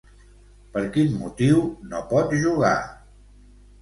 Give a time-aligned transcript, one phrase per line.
[0.77, 2.77] Per quin motiu no pot jugar?